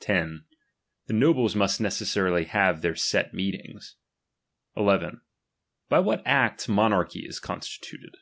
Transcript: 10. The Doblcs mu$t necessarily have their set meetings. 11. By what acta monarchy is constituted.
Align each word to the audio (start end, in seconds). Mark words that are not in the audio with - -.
10. 0.00 0.46
The 1.08 1.12
Doblcs 1.12 1.54
mu$t 1.54 1.82
necessarily 1.82 2.44
have 2.44 2.80
their 2.80 2.96
set 2.96 3.34
meetings. 3.34 3.96
11. 4.78 5.20
By 5.90 5.98
what 5.98 6.22
acta 6.26 6.70
monarchy 6.70 7.26
is 7.26 7.38
constituted. 7.38 8.16